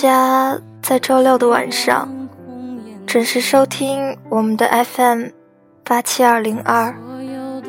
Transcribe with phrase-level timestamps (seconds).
[0.00, 2.06] 家在周六的晚上
[3.06, 5.28] 准时收听我们的 FM
[5.84, 6.94] 八七二零二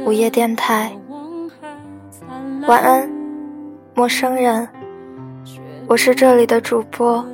[0.03, 0.91] 午夜电台。
[2.67, 3.09] 晚安，
[3.93, 4.67] 陌生人，
[5.87, 7.25] 我是这里的主播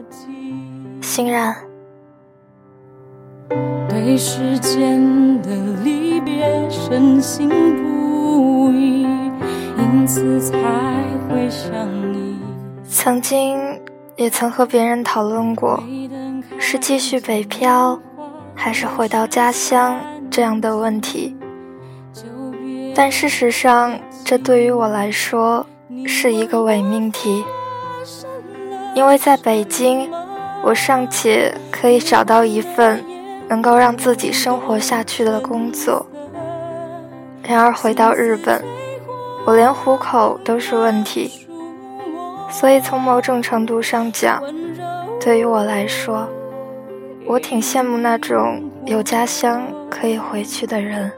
[1.01, 1.55] 欣然。
[3.89, 5.49] 对时间的
[5.83, 9.07] 离别深信不疑，
[9.75, 10.55] 因此才
[11.27, 11.73] 会想
[12.13, 12.37] 你。
[12.87, 13.57] 曾经
[14.15, 15.83] 也曾和别人讨论过，
[16.59, 17.99] 是继续北漂，
[18.53, 21.35] 还是回到家乡这样的问题。
[22.95, 25.65] 但事实上，这对于我来说
[26.05, 27.43] 是一个伪命题，
[28.93, 30.09] 因为在北京，
[30.63, 33.03] 我尚且可以找到一份
[33.49, 36.05] 能够让自己生活下去的工作。
[37.41, 38.63] 然而回到日本，
[39.45, 41.42] 我连糊口都是问题。
[42.53, 44.39] 所以从某种程度上讲，
[45.19, 46.29] 对于我来说，
[47.25, 51.11] 我挺羡慕那种有家乡可以回去的人。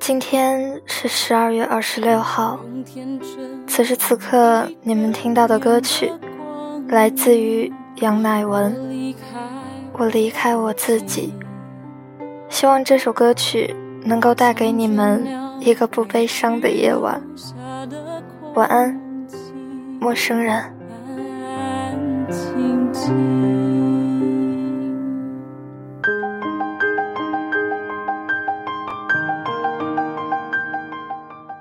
[0.00, 2.58] 今天是十二月二十六号，
[3.68, 6.12] 此时此刻你们听到的歌曲
[6.88, 8.74] 来自于杨乃文，
[9.92, 11.32] 《我离开我自己》。
[12.48, 15.24] 希望这首歌曲能够带给你们
[15.60, 17.22] 一个不悲伤的夜晚。
[18.54, 19.00] 晚安，
[20.00, 20.72] 陌生人。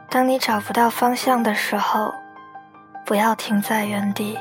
[0.09, 2.13] 当你找不到方向的时候，
[3.05, 4.37] 不要停在原地。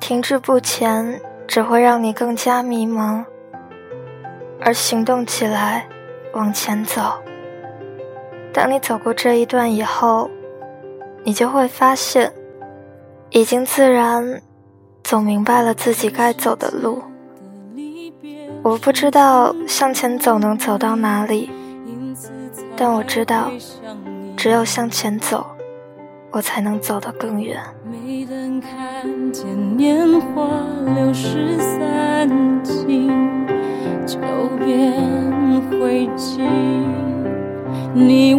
[0.00, 3.24] 停滞不前只会让你更加迷茫，
[4.60, 5.86] 而行动起来，
[6.32, 7.22] 往前走。
[8.52, 10.28] 当你走过这一段以后，
[11.24, 12.32] 你就会发现，
[13.30, 14.40] 已经自然
[15.02, 17.02] 走明白了自己该走的路。
[18.62, 21.50] 我不知道向前走能走到哪里，
[22.76, 23.50] 但我知道。
[24.36, 25.44] 只有向前走，
[26.30, 27.60] 我才能走得更远。
[27.84, 30.48] 没等看见年华
[30.94, 32.28] 流失散
[32.62, 33.10] 尽，
[34.06, 34.16] 就
[34.64, 34.92] 变
[35.68, 36.48] 灰烬。
[37.92, 38.32] 你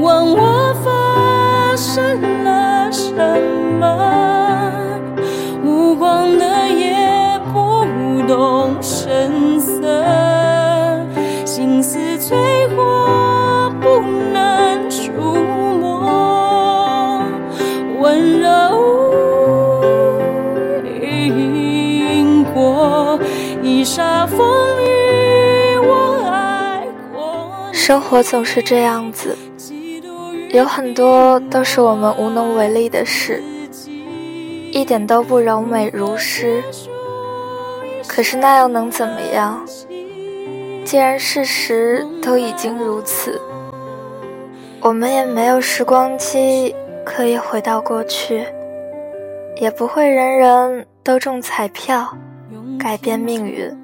[27.90, 29.36] 生活总是这样子，
[30.52, 33.42] 有很多都是我们无能为力的事，
[34.72, 36.64] 一点都不柔美如诗。
[38.08, 39.66] 可是那又能怎么样？
[40.86, 43.42] 既然事实都已经如此，
[44.82, 46.76] 我们也没有时光机。
[47.04, 48.46] 可以回到过去，
[49.56, 52.16] 也不会人人都中彩票，
[52.78, 53.76] 改变命运。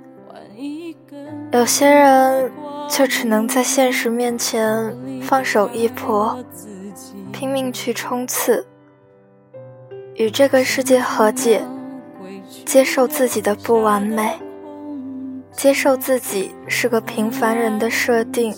[1.51, 2.51] 有些人
[2.87, 6.37] 就只能在现实面前放手一搏，
[7.31, 8.65] 拼命去冲刺，
[10.15, 11.65] 与这个世界和解，
[12.65, 14.39] 接受自己的不完美，
[15.51, 18.55] 接受自己是个平凡人的设定，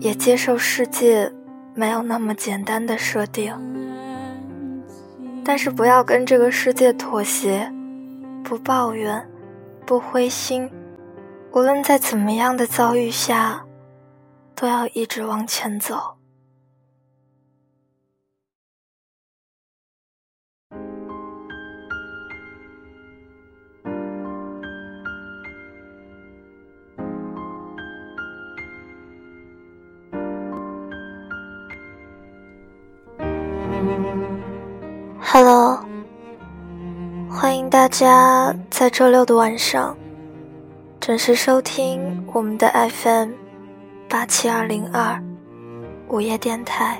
[0.00, 1.32] 也接受世界
[1.74, 3.54] 没有那么简单的设定，
[5.44, 7.72] 但是不要跟这个世界妥协，
[8.44, 9.26] 不抱怨，
[9.86, 10.68] 不灰心，
[11.54, 13.62] 无论在怎么样的遭遇下，
[14.54, 16.16] 都要一直往前走。
[35.20, 35.84] Hello，
[37.30, 39.94] 欢迎大家在周六的晚上
[41.02, 43.32] 准时收听我们的 FM
[44.08, 45.20] 八七二零二
[46.06, 46.96] 午夜电台。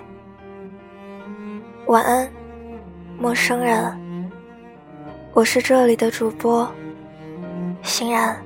[1.87, 2.29] 晚安，
[3.17, 4.29] 陌生人。
[5.33, 6.69] 我是这里的主播
[7.85, 8.37] 欣然。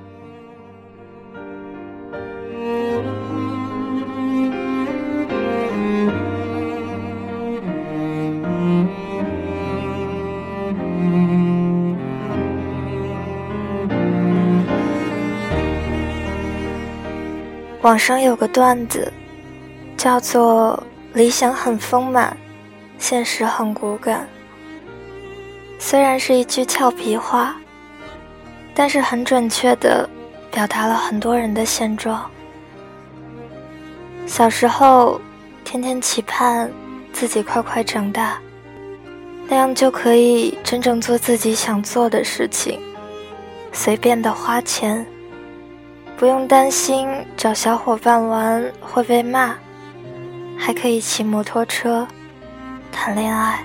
[17.87, 19.09] 网上有个段子，
[19.95, 20.83] 叫做
[21.15, 22.35] “理想很丰满，
[22.99, 24.27] 现实很骨感”。
[25.79, 27.55] 虽然是一句俏皮话，
[28.75, 30.05] 但是很准确的
[30.51, 32.29] 表达了很多人的现状。
[34.25, 35.21] 小时候，
[35.63, 36.69] 天天期盼
[37.13, 38.37] 自己快快长大，
[39.47, 42.81] 那样就可以真正做自己想做的事情，
[43.71, 45.07] 随便的花钱。
[46.17, 49.55] 不用担心找小伙伴玩会被骂，
[50.57, 52.07] 还可以骑摩托车
[52.91, 53.63] 谈恋爱。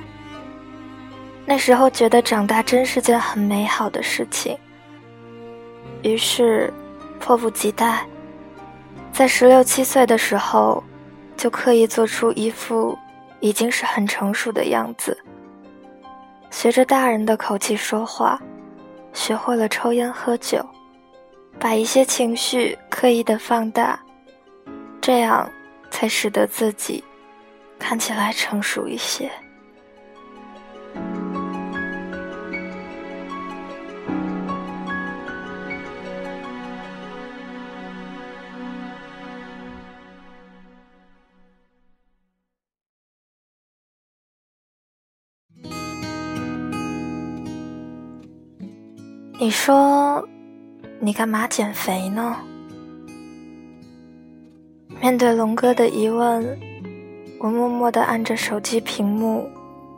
[1.47, 4.55] 那时候觉得长大真是件很美好的事情，
[6.03, 6.71] 于是
[7.19, 8.07] 迫不及待，
[9.15, 10.85] 在十六七岁的时候
[11.35, 12.97] 就刻意做出一副
[13.41, 15.17] 已经是很成熟的样子，
[16.51, 18.39] 学着大人的口气说话，
[19.15, 20.63] 学会了抽烟喝酒。
[21.63, 23.97] 把一些情绪刻意的放大，
[25.01, 25.49] 这样
[25.93, 27.05] 才使得自己
[27.79, 29.31] 看起来成熟一些。
[49.39, 50.29] 你说。
[51.05, 52.37] 你干嘛减肥呢？
[55.01, 56.57] 面对龙哥的疑问，
[57.41, 59.51] 我默默地按着手机屏幕，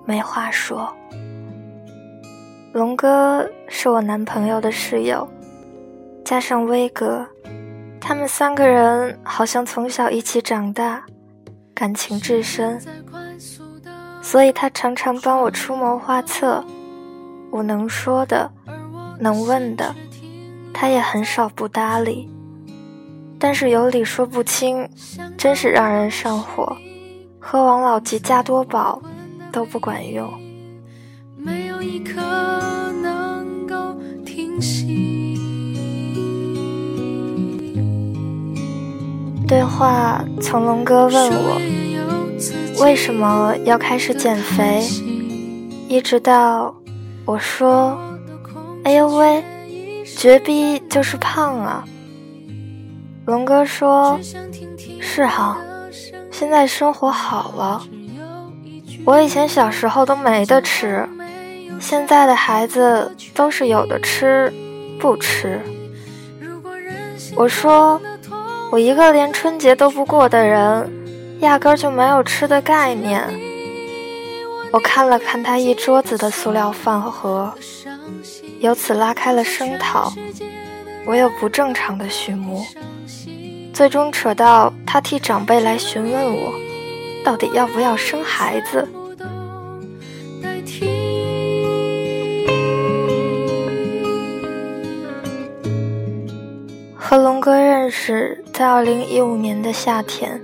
[0.06, 0.90] 没话说。
[2.72, 5.28] 龙哥是我男朋友的室友，
[6.24, 7.26] 加上威哥，
[8.00, 11.04] 他们三个人好像从小一起长大，
[11.74, 12.80] 感情至深，
[14.22, 16.64] 所以他常常帮我出谋划策。
[17.50, 18.50] 我能说的，
[19.20, 19.94] 能问的。
[20.74, 22.28] 他也很少不搭理，
[23.38, 24.86] 但是有理说不清，
[25.38, 26.76] 真是让人上火。
[27.38, 29.00] 喝王老吉加多宝
[29.52, 30.28] 都不管用。
[39.46, 41.60] 对话从龙哥问我
[42.80, 44.82] 为什么要开始减肥，
[45.88, 46.74] 一直到
[47.24, 47.96] 我说
[48.84, 49.42] ：“哎呦喂。”
[50.24, 51.84] 绝逼就是胖啊！
[53.26, 54.18] 龙哥说
[54.98, 55.60] ：“是哈，
[56.30, 57.82] 现在生活好了。
[59.04, 61.06] 我以前小时候都没得吃，
[61.78, 64.50] 现在的孩子都是有的吃
[64.98, 65.60] 不吃。”
[67.36, 68.00] 我说
[68.72, 70.90] ：“我一个连春节都不过的人，
[71.40, 73.22] 压根就没有吃的概念。”
[74.72, 77.52] 我看了看他一桌子的塑料饭盒。
[78.64, 80.10] 由此拉开了声讨，
[81.04, 82.64] 我有不正常的序幕，
[83.74, 86.50] 最终扯到他替长辈来询问我，
[87.22, 88.88] 到底要不要生孩子。
[96.96, 100.40] 和龙哥认识在二零一五年的夏天，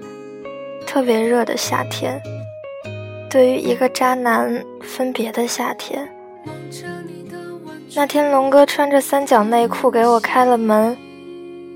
[0.87, 2.21] 特别热的夏天，
[3.31, 6.07] 对于一个渣男分别的夏天。
[7.97, 10.97] 那天，龙哥穿着三角内裤给我开了门，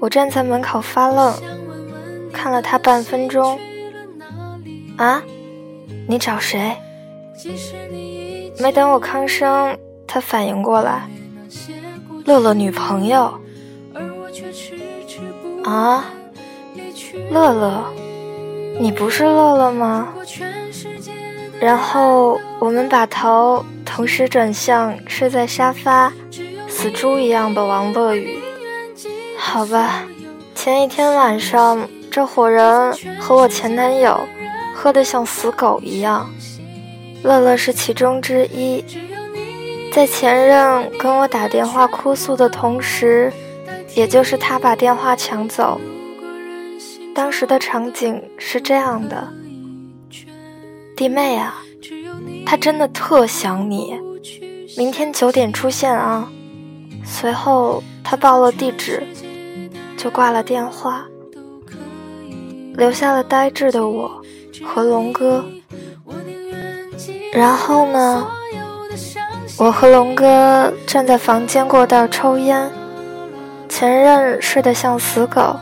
[0.00, 1.34] 我站在门口发愣，
[2.32, 3.58] 看了他半分钟。
[4.96, 5.20] 啊，
[6.08, 6.76] 你找谁？
[8.60, 11.08] 没等我吭声，他反应过来，
[12.24, 13.34] 乐乐女朋友。
[15.64, 16.04] 啊，
[17.30, 17.84] 乐乐，
[18.78, 20.08] 你不是乐乐吗？
[21.60, 23.64] 然后我们把头
[23.94, 26.12] 同时转向睡在沙发、
[26.68, 28.40] 死猪一样的王乐宇。
[29.38, 30.02] 好吧，
[30.52, 34.18] 前一天晚上这伙人和我前男友
[34.74, 36.28] 喝得像死狗一样，
[37.22, 38.84] 乐乐是其中之一。
[39.92, 43.32] 在前任跟我打电话哭诉的同时，
[43.94, 45.80] 也就是他把电话抢走。
[47.14, 49.28] 当时的场景是这样的：
[50.96, 51.62] 弟妹啊，
[52.46, 53.94] 他真的特想你，
[54.76, 56.28] 明天九点出现啊。
[57.04, 59.02] 随后他报了地址，
[59.96, 61.04] 就挂了电话，
[62.74, 64.10] 留下了呆滞的我
[64.64, 65.44] 和龙哥。
[67.32, 68.26] 然后呢？
[69.56, 72.68] 我和龙哥站在房间过道抽烟，
[73.68, 75.56] 前任睡得像死狗，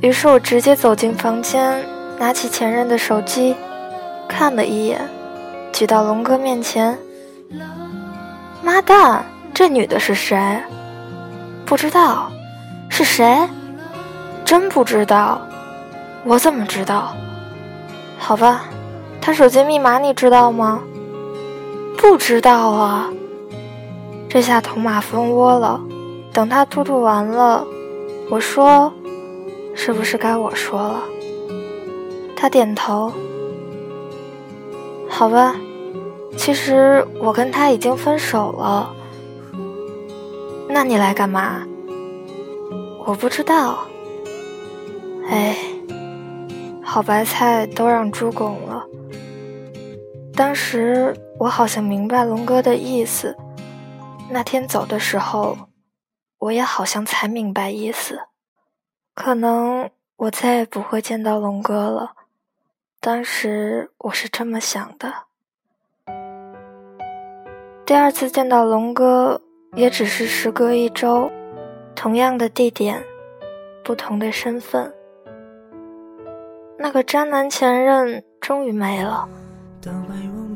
[0.00, 1.84] 于是我直接走进房间，
[2.18, 3.54] 拿起前任的手机，
[4.26, 5.06] 看了一眼，
[5.78, 6.98] 举到龙哥面前。
[8.64, 10.36] 妈蛋，这女的是谁？
[11.64, 12.32] 不知道，
[12.90, 13.48] 是谁？
[14.44, 15.40] 真不知道，
[16.24, 17.14] 我怎么知道？
[18.18, 18.64] 好吧，
[19.20, 20.82] 她手机密码你知道吗？
[21.96, 23.08] 不知道啊，
[24.28, 25.80] 这下捅马蜂窝了。
[26.32, 27.64] 等他吐吐完了，
[28.28, 28.92] 我说
[29.76, 31.02] ：“是不是该我说了？”
[32.34, 33.12] 他点头。
[35.08, 35.54] 好吧，
[36.38, 38.94] 其实我跟他已经分手了。
[40.68, 41.66] 那你来干嘛？
[43.04, 43.80] 我不知道。
[45.28, 45.56] 哎，
[46.82, 48.86] 好白菜都让猪拱了。
[50.34, 51.14] 当时。
[51.40, 53.36] 我好像明白龙哥的意思，
[54.28, 55.56] 那天走的时候，
[56.38, 58.22] 我也好像才明白意思。
[59.14, 62.14] 可能我再也不会见到龙哥了，
[62.98, 65.27] 当时我是这么想的。
[67.88, 69.40] 第二次见到龙哥，
[69.74, 71.30] 也只是时隔一周，
[71.94, 73.02] 同样的地点，
[73.82, 74.92] 不同的身份。
[76.78, 79.26] 那个渣男前任终于没了。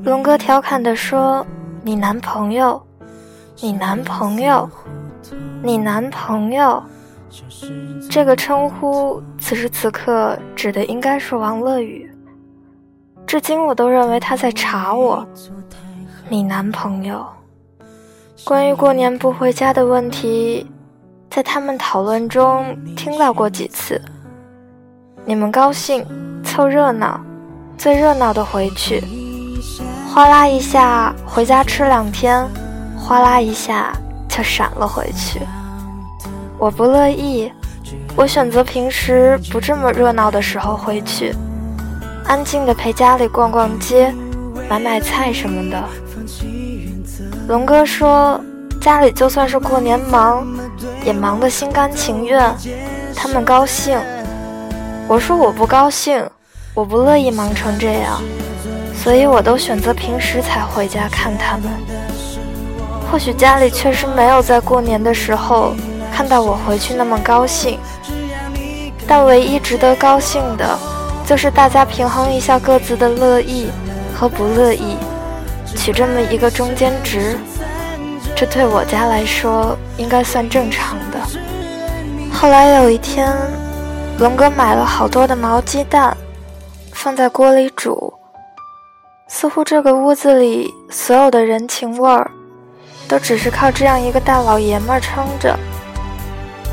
[0.04, 1.46] 龙哥调侃地说
[1.82, 2.78] ：“你男朋友，
[3.62, 4.68] 你男朋友，
[5.62, 6.82] 你男朋友。”
[8.10, 12.06] 这个称呼此时此刻指的应该是王乐宇。
[13.26, 15.26] 至今我都认为他在查我。
[16.32, 17.22] 你男朋友。
[18.42, 20.66] 关于过年不回家的问题，
[21.28, 24.00] 在他们讨论中听到过几次。
[25.26, 26.02] 你们高兴，
[26.42, 27.20] 凑热闹，
[27.76, 29.04] 最热闹的回去。
[30.08, 32.48] 哗啦一下回家吃两天，
[32.96, 33.92] 哗啦一下
[34.26, 35.38] 就闪了回去。
[36.58, 37.52] 我不乐意，
[38.16, 41.34] 我选择平时不这么热闹的时候回去，
[42.24, 44.14] 安静的陪家里逛逛街，
[44.66, 45.78] 买买菜什么的。
[47.48, 48.40] 龙哥说，
[48.80, 50.46] 家里就算是过年忙，
[51.04, 52.54] 也忙得心甘情愿，
[53.14, 53.98] 他们高兴。
[55.08, 56.24] 我说我不高兴，
[56.72, 58.22] 我不乐意忙成这样。
[58.94, 61.64] 所以我都选择平时才回家看他们。
[63.10, 65.74] 或许家里确实没有在过年的时候
[66.14, 67.78] 看到我回去那么高兴，
[69.06, 70.78] 但唯一值得高兴的，
[71.26, 73.66] 就是大家平衡一下各自的乐意
[74.14, 74.96] 和不乐意，
[75.84, 77.36] 取这么一个中间值，
[78.36, 81.18] 这对我家来说应该算正常的。
[82.32, 83.36] 后来有一天，
[84.20, 86.16] 龙哥买了好多的毛鸡蛋，
[86.92, 88.14] 放在锅里煮。
[89.26, 92.30] 似乎这个屋子里所有的人情味儿，
[93.08, 95.58] 都只是靠这样一个大老爷们儿撑着。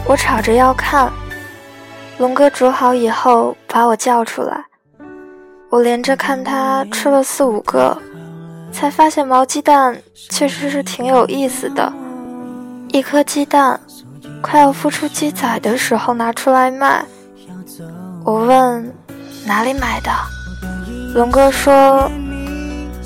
[0.06, 1.12] 我吵着要看，
[2.20, 4.66] 龙哥煮好以后把我叫出来，
[5.72, 7.98] 我连着看他吃了四五个，
[8.72, 11.92] 才发现毛鸡蛋确实是挺有意思的。
[12.90, 13.80] 一颗鸡蛋
[14.42, 17.04] 快要孵出鸡仔的时候拿出来卖，
[18.24, 18.96] 我问
[19.46, 20.12] 哪里买的，
[21.14, 22.10] 龙哥说。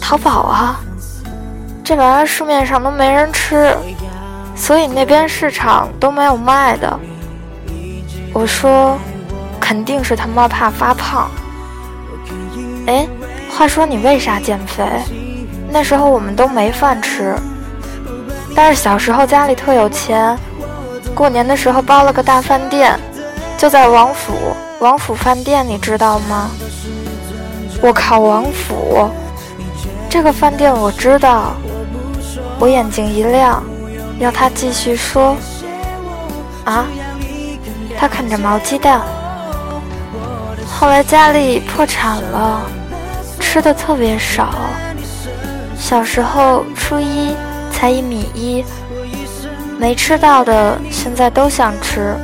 [0.05, 0.81] 淘宝啊，
[1.81, 3.73] 这玩意儿市面上都没人吃，
[4.53, 6.99] 所以那边市场都没有卖的。
[8.33, 8.99] 我说，
[9.61, 11.31] 肯定是他妈怕发胖。
[12.85, 13.07] 哎，
[13.49, 14.83] 话说你为啥减肥？
[15.73, 17.35] 那时候我们都没饭吃，
[18.55, 20.37] 但是小时候家里特有钱，
[21.15, 22.95] 过年的时候包了个大饭店，
[23.57, 24.33] 就在王府
[24.79, 26.51] 王府饭店，你知道吗？
[27.81, 29.09] 我靠，王府！
[30.07, 31.55] 这个饭店我知道，
[32.59, 33.63] 我眼睛一亮，
[34.19, 35.35] 要他继续说。
[36.65, 36.85] 啊？
[37.97, 39.01] 他啃着毛鸡蛋。
[40.71, 42.61] 后来家里破产了，
[43.39, 44.53] 吃的特别少。
[45.83, 47.35] 小时候初一
[47.69, 48.63] 才一米一，
[49.77, 52.15] 没吃到的现在都想吃，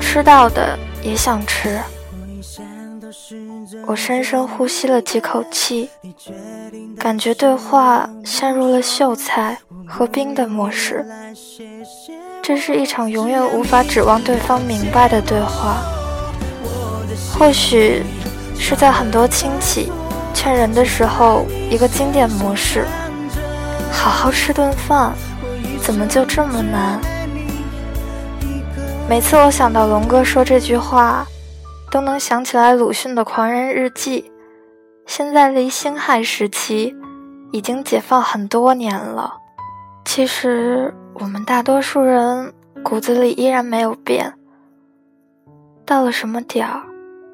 [0.00, 1.78] 吃到的也想吃。
[3.86, 5.90] 我深深呼吸了几口气，
[6.98, 11.04] 感觉对话陷入了秀才和兵的模式。
[12.42, 15.76] 这是一场永远无法指望对方明白的对话。
[17.38, 18.02] 或许
[18.58, 19.92] 是在很多亲戚
[20.34, 22.86] 劝人的时候，一个经典模式：
[23.92, 25.12] 好好吃顿饭，
[25.80, 27.00] 怎么就这么难？
[29.08, 31.26] 每次我想到龙哥说这句话。
[31.92, 34.22] 都能想起来鲁迅的《狂人日记》，
[35.06, 36.94] 现在离辛亥时期
[37.50, 39.34] 已经解放很多年了。
[40.04, 42.52] 其实我们大多数人
[42.84, 44.34] 骨子里依然没有变，
[45.84, 46.82] 到了什么点儿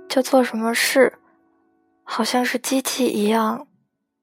[0.09, 1.13] 就做什么事，
[2.09, 3.67] 好像是机器一样，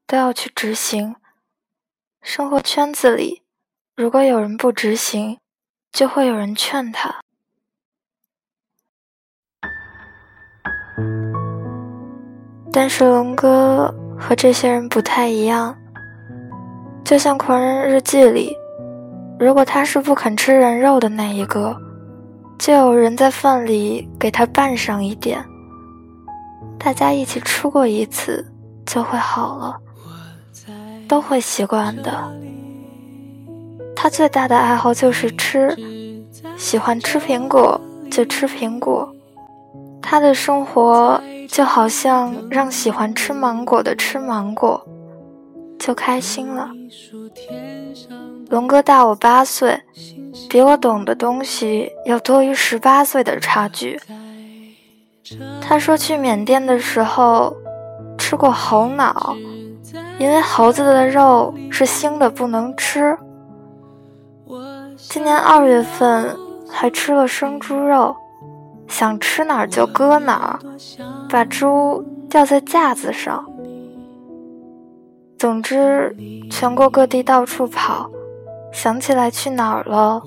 [0.07, 1.15] 都要去执行。
[2.21, 3.43] 生活圈子里，
[3.93, 5.37] 如果有人不执行，
[5.91, 7.19] 就会有人劝他。
[12.71, 15.77] 但是龙哥和这些人不太一样，
[17.03, 18.55] 就像《狂人日记》里，
[19.37, 21.77] 如果他是不肯吃人肉的那一个，
[22.57, 25.45] 就有人在饭里给他拌上一点，
[26.83, 28.45] 大家一起吃过一次
[28.85, 29.79] 就会好了，
[31.07, 32.11] 都会习惯的。
[33.95, 35.75] 他最大的爱好就是吃，
[36.57, 37.79] 喜欢吃苹果
[38.11, 39.13] 就吃苹果，
[40.01, 41.21] 他的生活。
[41.45, 44.83] 就好像让喜欢吃芒果的吃芒果，
[45.77, 46.71] 就开心了。
[48.49, 49.79] 龙哥大我八岁，
[50.49, 53.99] 比我懂的东西要多于十八岁的差距。
[55.61, 57.55] 他说去缅甸的时候
[58.17, 59.35] 吃过猴脑，
[60.19, 63.17] 因为猴子的肉是腥的不能吃。
[64.97, 66.37] 今年二月份
[66.69, 68.15] 还吃了生猪肉。
[68.85, 70.59] 想吃哪儿就搁哪儿，
[71.27, 73.43] 把猪吊在架子上。
[75.39, 76.15] 总之，
[76.51, 78.11] 全国各地到处跑，
[78.71, 80.21] 想起来去哪儿了，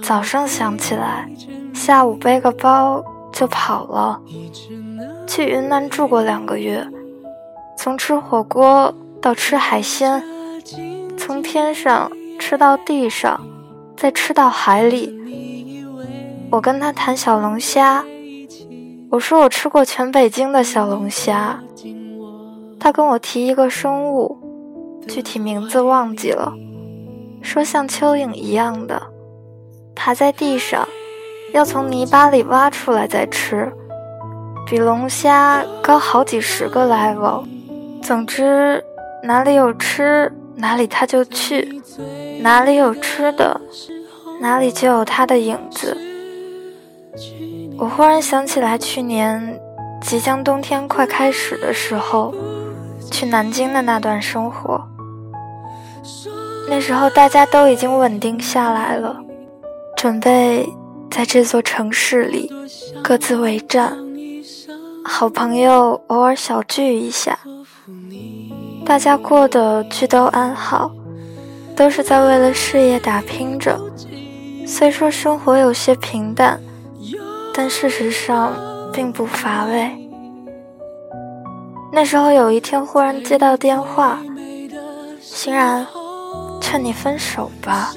[0.00, 1.28] 早上想起来，
[1.74, 4.20] 下午背个包就跑了。
[5.26, 6.86] 去云南住过两个月，
[7.76, 10.22] 从吃火锅到吃海鲜，
[11.16, 13.40] 从天上吃到地上，
[13.96, 15.18] 再吃到海里。
[16.50, 18.04] 我跟他谈小龙虾，
[19.10, 21.62] 我说我吃过全北京的小龙虾。
[22.78, 24.36] 他跟我提一个生物，
[25.08, 26.52] 具体名字忘记了，
[27.40, 29.00] 说像蚯蚓一样的，
[29.94, 30.86] 爬在地上，
[31.52, 33.70] 要从泥巴里挖出来再吃，
[34.66, 37.44] 比龙虾高好几十个 level。
[38.02, 38.82] 总之，
[39.22, 41.80] 哪里有吃哪里他就去，
[42.40, 43.60] 哪里有吃的，
[44.40, 45.96] 哪里就有他的影子。
[47.78, 49.60] 我忽然想起来，去年
[50.00, 52.34] 即将冬天快开始的时候，
[53.10, 54.80] 去南京的那段生活。
[56.68, 59.16] 那时候大家都已经稳定下来了，
[59.96, 60.66] 准备
[61.14, 62.50] 在这座城市里
[63.04, 63.98] 各自为战。
[65.04, 67.38] 好朋友偶尔小聚一下，
[68.82, 70.90] 大家过得俱都安好，
[71.76, 73.78] 都是在为了事业打拼着。
[74.66, 76.58] 虽说生活有些平淡。
[77.54, 78.56] 但事实上
[78.94, 79.90] 并不乏味。
[81.92, 84.18] 那时候有一天忽然接到电话，
[85.20, 85.86] 欣然，
[86.62, 87.92] 劝你分手吧。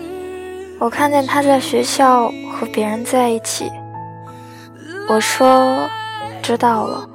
[0.77, 3.69] 我看见他在学校和别人在一起。
[5.09, 5.87] 我说
[6.41, 7.09] 知道了，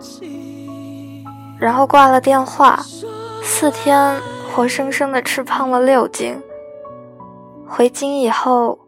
[1.58, 2.80] 然后挂了电话。
[3.42, 4.20] 四天
[4.52, 6.38] 活生生的吃胖了六斤。
[7.66, 8.78] 回京以后，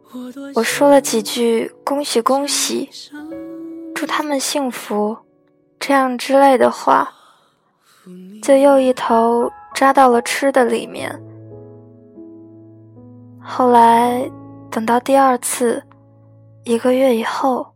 [0.55, 2.89] 我说了几句恭喜恭喜。
[3.95, 5.17] 祝他们幸福，
[5.79, 7.09] 这样之类的话，
[8.41, 11.21] 就又一头扎到了吃的里面。
[13.41, 14.29] 后来
[14.69, 15.83] 等到第二次，
[16.65, 17.75] 一个月以后，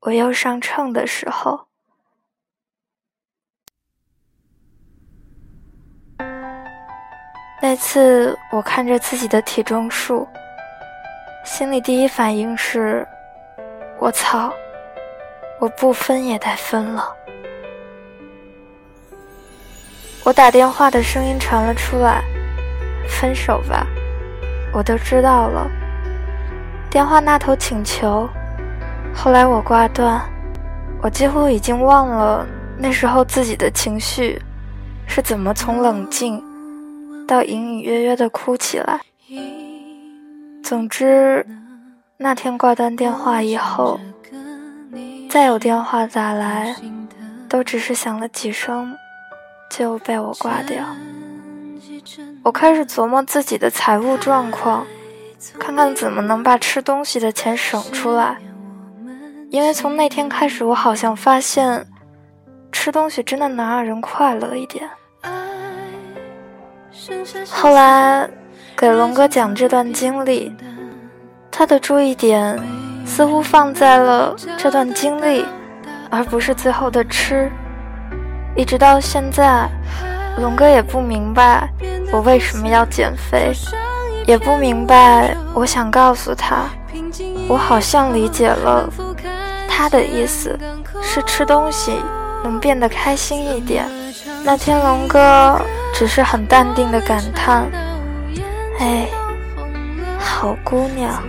[0.00, 1.66] 我又上秤的时候，
[7.62, 10.28] 那次我看着自己的体重数，
[11.42, 13.06] 心里第一反应是：
[13.98, 14.52] 我操！
[15.58, 17.16] 我不分也得分了。
[20.24, 22.22] 我打电话的声音传了出来，
[23.08, 23.86] 分手吧，
[24.72, 25.79] 我都知道了。
[26.90, 28.28] 电话那头请求，
[29.14, 30.20] 后来我挂断，
[31.00, 32.44] 我几乎已经忘了
[32.76, 34.42] 那时候自己的情绪
[35.06, 36.42] 是怎么从冷静
[37.28, 39.00] 到隐隐约约的哭起来。
[40.64, 41.46] 总之，
[42.16, 44.00] 那天挂断电话以后，
[45.30, 46.74] 再有电话打来，
[47.48, 48.96] 都只是响了几声，
[49.70, 50.84] 就被我挂掉。
[52.42, 54.84] 我开始琢磨自己的财务状况，
[55.58, 58.36] 看看怎么能把吃东西的钱省出来。
[59.50, 61.84] 因为从那天开始，我好像发现，
[62.70, 64.88] 吃东西真的能让人快乐一点。
[67.50, 68.28] 后来
[68.76, 70.54] 给龙哥讲这段经历，
[71.50, 72.56] 他的注意点
[73.04, 75.44] 似乎放在了这段经历，
[76.10, 77.50] 而不是最后的吃。
[78.54, 79.68] 一直到现在，
[80.38, 81.68] 龙哥也不明白。
[82.12, 83.52] 我为什么要减肥？
[84.26, 85.36] 也不明白。
[85.54, 86.64] 我想告诉他，
[87.48, 88.88] 我好像理解了
[89.68, 90.58] 他的意思，
[91.02, 91.92] 是吃东西
[92.42, 93.84] 能变得开心一点。
[94.44, 95.60] 那天龙哥
[95.92, 97.66] 只是很淡定的感叹
[98.80, 99.06] ：“哎，
[100.18, 101.22] 好姑娘。”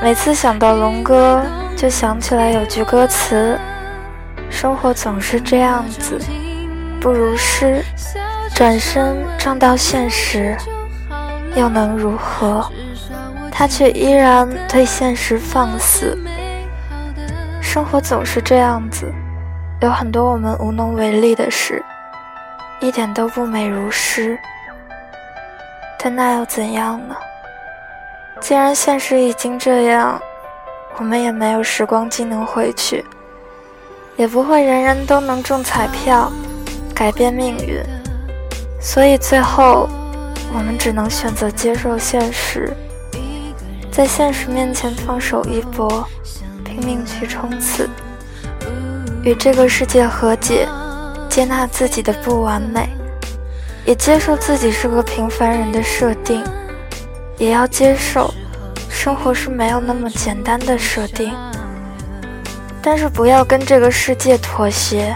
[0.00, 1.42] 每次想到龙哥，
[1.76, 3.58] 就想起来有句歌词
[4.48, 6.20] ：“生活总是这样子，
[7.00, 7.82] 不如诗。”
[8.54, 10.56] 转身撞到现实，
[11.54, 12.70] 又能如何？
[13.50, 16.16] 他却依然对现实放肆。
[17.60, 19.12] 生活总是这样子，
[19.80, 21.84] 有很多我们无能为力的事，
[22.80, 24.38] 一点都不美如诗。
[25.98, 27.16] 但那又怎样呢？
[28.40, 30.20] 既然现实已经这样，
[30.96, 33.04] 我们也没有时光机能回去，
[34.16, 36.30] 也不会人人都能中彩票，
[36.94, 37.82] 改变命运。
[38.80, 39.88] 所以最后，
[40.52, 42.72] 我们只能选择接受现实，
[43.90, 46.06] 在现实面前放手一搏，
[46.64, 47.88] 拼命去冲刺，
[49.22, 50.66] 与这个世界和解，
[51.28, 52.88] 接纳自己的不完美，
[53.84, 56.42] 也接受自己是个平凡人的设定，
[57.36, 58.32] 也要接受
[58.88, 61.32] 生活是没有那么简单的设定。
[62.80, 65.14] 但是不要跟这个世界妥协，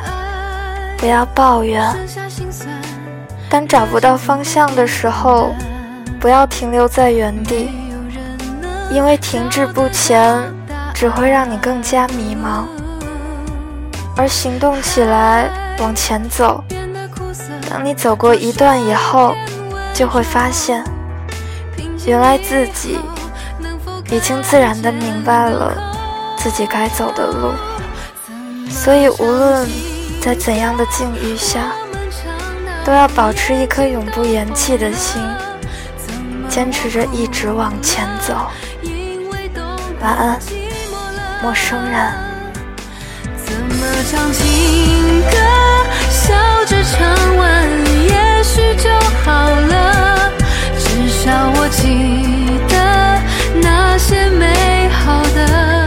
[0.98, 1.82] 不要抱怨。
[3.52, 5.54] 当找不到方向的时候，
[6.18, 7.68] 不要停留在原地，
[8.90, 10.42] 因为停滞不前
[10.94, 12.64] 只会让你更加迷茫。
[14.16, 16.64] 而行动起来，往前走，
[17.68, 19.34] 当你走过一段以后，
[19.92, 20.82] 就会发现，
[22.06, 22.98] 原来自己
[24.10, 25.74] 已经自然的明白了
[26.38, 27.50] 自己该走的路。
[28.70, 29.68] 所以，无论
[30.22, 31.60] 在怎样的境遇下。
[32.84, 35.22] 都要保持一颗永不言弃的心，
[36.48, 38.50] 坚持着一直往前走。
[40.00, 40.38] 晚安，
[41.42, 42.12] 陌生人。
[43.36, 45.36] 怎么唱情歌，
[46.10, 47.68] 笑着唱完，
[48.08, 48.90] 也许就
[49.24, 50.32] 好了。
[50.76, 52.74] 至少我记得
[53.60, 55.81] 那些美好的。